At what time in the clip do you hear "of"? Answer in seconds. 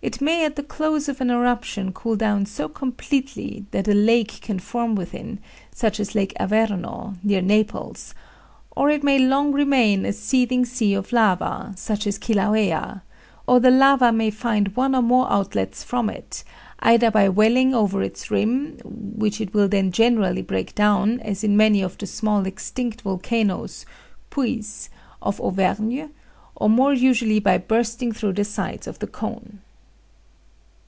1.08-1.20, 10.94-11.10, 21.82-21.98, 25.20-25.40, 28.86-29.00